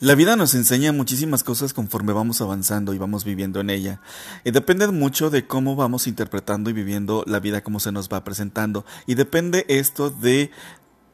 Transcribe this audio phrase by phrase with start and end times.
[0.00, 4.00] La vida nos enseña muchísimas cosas conforme vamos avanzando y vamos viviendo en ella.
[4.44, 8.22] Y depende mucho de cómo vamos interpretando y viviendo la vida, cómo se nos va
[8.22, 8.86] presentando.
[9.06, 10.52] Y depende esto de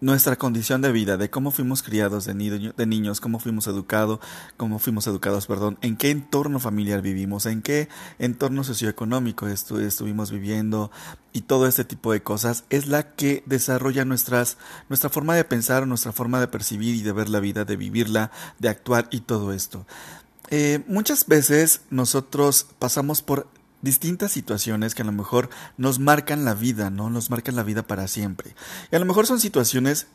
[0.05, 4.21] nuestra condición de vida, de cómo fuimos criados de, de niños, cómo fuimos educados,
[4.59, 10.91] cómo fuimos educados, perdón, en qué entorno familiar vivimos, en qué entorno socioeconómico estuvimos viviendo
[11.33, 14.59] y todo este tipo de cosas es la que desarrolla nuestras,
[14.91, 18.31] nuestra forma de pensar, nuestra forma de percibir y de ver la vida, de vivirla,
[18.59, 19.87] de actuar y todo esto.
[20.51, 23.49] Eh, muchas veces nosotros pasamos por
[23.85, 27.11] distintas situaciones que a lo mejor nos marcan la vida, ¿no?
[27.11, 28.57] Nos marcan la vida para siempre.
[28.91, 30.09] Y a lo mejor son situaciones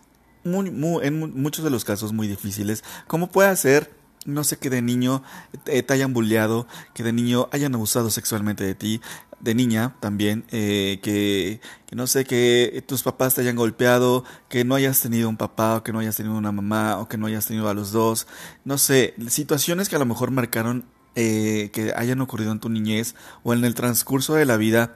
[0.43, 3.93] muy, muy, en muchos de los casos muy difíciles, como puede ser,
[4.25, 5.23] no sé, que de niño
[5.63, 9.01] te, hayan bulleado, que de niño hayan abusado sexualmente de ti,
[9.39, 14.65] de niña también, eh, que, que, no sé, que tus papás te hayan golpeado, que
[14.65, 17.27] no hayas tenido un papá o que no hayas tenido una mamá o que no
[17.27, 18.27] hayas tenido a los dos,
[18.65, 20.85] no sé, situaciones que a lo mejor marcaron
[21.21, 24.95] eh, que hayan ocurrido en tu niñez o en el transcurso de la vida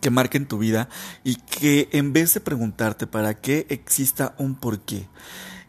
[0.00, 0.88] que marquen tu vida
[1.24, 5.08] y que en vez de preguntarte para qué exista un porqué.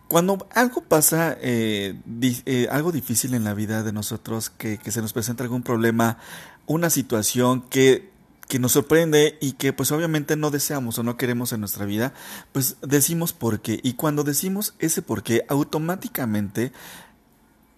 [0.07, 5.01] Cuando algo pasa, eh, eh, algo difícil en la vida de nosotros, que, que, se
[5.01, 6.19] nos presenta algún problema,
[6.67, 8.11] una situación que,
[8.47, 12.13] que nos sorprende y que pues obviamente no deseamos o no queremos en nuestra vida,
[12.51, 13.79] pues decimos por qué.
[13.81, 16.71] Y cuando decimos ese por qué, automáticamente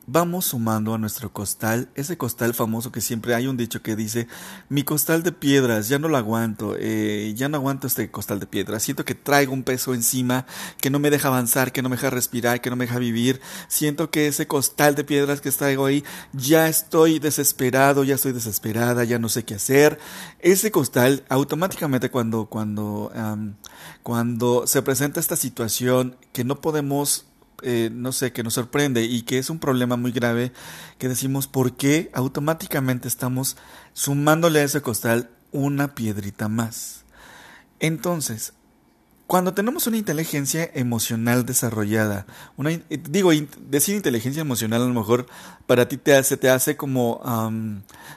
[0.05, 4.27] vamos sumando a nuestro costal, ese costal famoso que siempre hay un dicho que dice,
[4.69, 8.47] mi costal de piedras, ya no lo aguanto, eh, ya no aguanto este costal de
[8.47, 10.45] piedras, siento que traigo un peso encima
[10.79, 13.41] que no me deja avanzar, que no me deja respirar, que no me deja vivir,
[13.67, 19.03] siento que ese costal de piedras que traigo ahí, ya estoy desesperado, ya estoy desesperada,
[19.03, 19.99] ya no sé qué hacer.
[20.39, 23.11] Ese costal, automáticamente cuando, cuando,
[24.03, 27.25] cuando se presenta esta situación que no podemos
[27.63, 30.51] eh, no sé, que nos sorprende y que es un problema muy grave,
[30.97, 33.57] que decimos, ¿por qué automáticamente estamos
[33.93, 37.05] sumándole a ese costal una piedrita más?
[37.79, 38.53] Entonces,
[39.33, 43.31] cuando tenemos una inteligencia emocional desarrollada, una, eh, digo,
[43.67, 45.25] decir inteligencia emocional a lo mejor
[45.65, 47.19] para ti te hace, te hace como,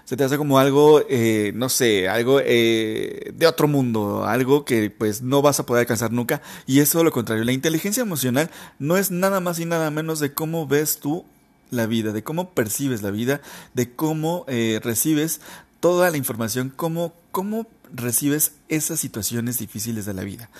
[0.04, 4.90] se te hace como algo, eh, no sé, algo eh, de otro mundo, algo que
[4.90, 7.44] pues no vas a poder alcanzar nunca, y es lo contrario.
[7.44, 11.24] La inteligencia emocional no es nada más y nada menos de cómo ves tú
[11.70, 13.40] la vida, de cómo percibes la vida,
[13.72, 14.44] de cómo
[14.82, 15.40] recibes
[15.80, 20.50] toda la información, cómo, cómo recibes esas situaciones difíciles de la vida.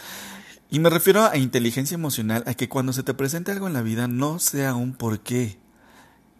[0.71, 3.83] Y me refiero a inteligencia emocional, a que cuando se te presente algo en la
[3.83, 5.59] vida no sea un por qué.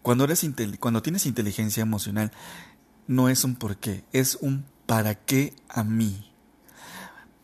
[0.03, 0.45] Cuando, eres
[0.81, 2.33] cuando tienes inteligencia emocional,
[3.07, 6.33] no es un por qué, es un para qué a mí.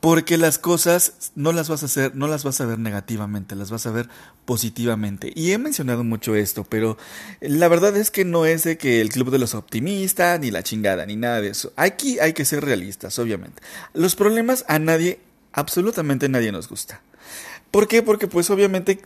[0.00, 3.70] Porque las cosas no las vas a hacer, no las vas a ver negativamente, las
[3.70, 4.08] vas a ver
[4.44, 5.32] positivamente.
[5.36, 6.98] Y he mencionado mucho esto, pero
[7.40, 10.64] la verdad es que no es de que el club de los optimistas, ni la
[10.64, 11.72] chingada, ni nada de eso.
[11.76, 13.62] Aquí hay que ser realistas, obviamente.
[13.94, 15.20] Los problemas a nadie
[15.52, 17.00] absolutamente nadie nos gusta.
[17.70, 18.02] ¿Por qué?
[18.02, 19.00] Porque pues obviamente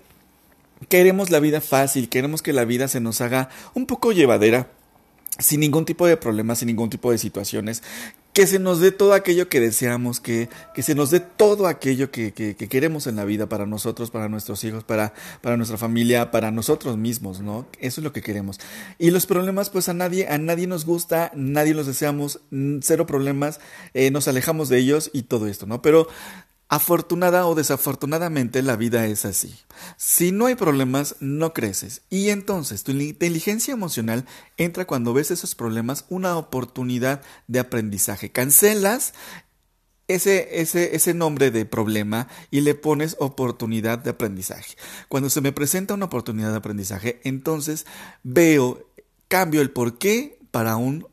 [0.89, 4.71] queremos la vida fácil, queremos que la vida se nos haga un poco llevadera,
[5.39, 7.83] sin ningún tipo de problemas, sin ningún tipo de situaciones,
[8.37, 12.11] que se nos dé todo aquello que deseamos, que, que se nos dé todo aquello
[12.11, 16.31] que, que, queremos en la vida para nosotros, para nuestros hijos, para, para nuestra familia,
[16.31, 17.67] para nosotros mismos, ¿no?
[17.81, 18.61] Eso es lo que queremos.
[18.99, 22.41] Y los problemas, pues a nadie, a nadie nos gusta, nadie los deseamos,
[22.83, 23.59] cero problemas,
[23.95, 25.81] eh, nos alejamos de ellos y todo esto, ¿no?
[25.81, 26.07] Pero
[26.69, 29.55] Afortunada o desafortunadamente la vida es así.
[29.97, 32.03] Si no hay problemas, no creces.
[32.11, 38.33] Y entonces tu inteligencia emocional entra cuando ves esos problemas una oportunidad de aprendizaje.
[38.33, 39.15] Cancelas
[40.09, 44.77] ese, ese, ese nombre de problema y le pones oportunidad de aprendizaje.
[45.09, 47.87] Cuando se me presenta una oportunidad de aprendizaje, entonces
[48.23, 48.91] veo,
[49.29, 51.07] cambio el por qué para un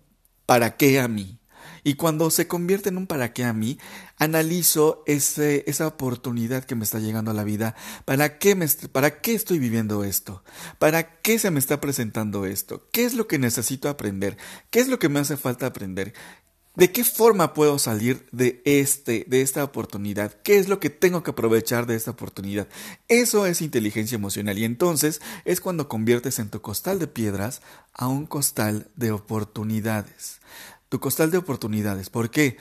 [0.45, 1.39] para qué a mí.
[1.83, 3.77] Y cuando se convierte en un para qué a mí,
[4.17, 7.75] analizo esa oportunidad que me está llegando a la vida.
[8.05, 8.55] ¿Para qué,
[8.91, 10.43] ¿Para qué estoy viviendo esto?
[10.79, 12.87] ¿Para qué se me está presentando esto?
[12.91, 14.37] ¿Qué es lo que necesito aprender?
[14.69, 16.13] ¿Qué es lo que me hace falta aprender?
[16.75, 20.33] ¿De qué forma puedo salir de este, de esta oportunidad?
[20.41, 22.67] ¿Qué es lo que tengo que aprovechar de esta oportunidad?
[23.07, 27.61] Eso es inteligencia emocional y entonces es cuando conviertes en tu costal de piedras
[27.93, 30.41] a un costal de oportunidades
[30.93, 32.11] tu costal de oportunidades.
[32.11, 32.57] ¿Por qué?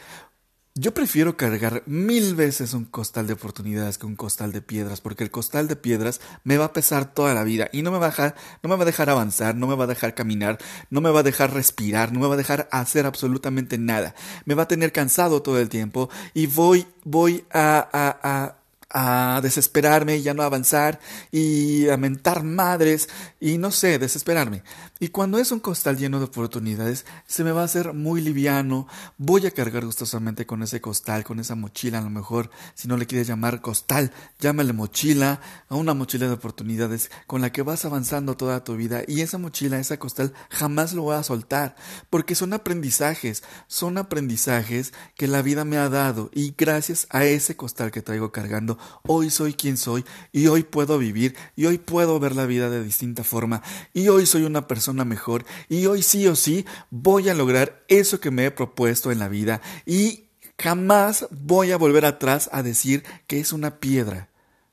[0.75, 5.23] Yo prefiero cargar mil veces un costal de oportunidades que un costal de piedras, porque
[5.23, 8.07] el costal de piedras me va a pesar toda la vida y no me va
[8.07, 10.57] a dejar, no me va a dejar avanzar, no me va a dejar caminar,
[10.89, 14.15] no me va a dejar respirar, no me va a dejar hacer absolutamente nada.
[14.47, 18.57] Me va a tener cansado todo el tiempo y voy, voy a,
[18.93, 21.01] a desesperarme y ya no avanzar
[21.31, 23.09] y a mentar madres
[23.41, 24.63] y no sé, desesperarme.
[25.01, 28.87] Y cuando es un costal lleno de oportunidades, se me va a hacer muy liviano,
[29.19, 32.97] voy a cargar gustosamente con ese costal, con esa mochila, a lo mejor, si no
[32.97, 37.85] le quieres llamar costal, llámale mochila, a una mochila de oportunidades con la que vas
[37.85, 39.03] avanzando toda tu vida.
[39.09, 41.75] Y esa mochila, esa costal, jamás lo voy a soltar,
[42.11, 46.31] porque son aprendizajes, son aprendizajes que la vida me ha dado.
[46.33, 50.99] Y gracias a ese costal que traigo cargando, hoy soy quien soy y hoy puedo
[50.99, 53.63] vivir y hoy puedo ver la vida de distinta forma
[53.93, 58.21] y hoy soy una persona mejor y hoy sí o sí voy a lograr eso
[58.21, 60.25] que me he propuesto en la vida y
[60.59, 64.29] jamás voy a volver atrás a decir que es una piedra.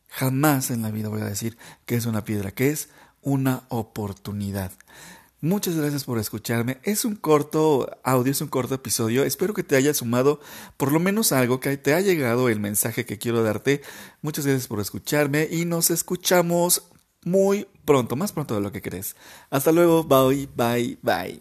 [0.07, 2.89] Jamás en la vida voy a decir que es una piedra, que es
[3.21, 4.71] una oportunidad.
[5.41, 6.79] Muchas gracias por escucharme.
[6.83, 9.23] Es un corto audio, es un corto episodio.
[9.23, 10.41] Espero que te haya sumado
[10.75, 13.81] por lo menos algo, que te ha llegado el mensaje que quiero darte.
[14.21, 16.83] Muchas gracias por escucharme y nos escuchamos
[17.23, 19.15] muy pronto, más pronto de lo que crees.
[19.49, 21.39] Hasta luego, bye, bye, bye.